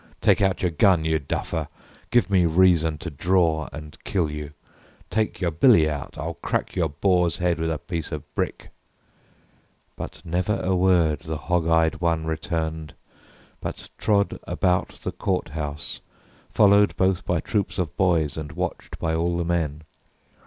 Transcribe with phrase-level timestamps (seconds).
[0.19, 1.67] Take out your gun, you duffer,
[2.09, 4.53] give me reason To draw and kill you.
[5.11, 6.17] Take your billy out.
[6.17, 8.71] I'll crack your boar's head with a piece of brick!"
[9.95, 12.95] But never a word the hog eyed one returned
[13.59, 15.99] But trod about the court house,
[16.49, 19.83] followed both By troops of boys and watched by all the men.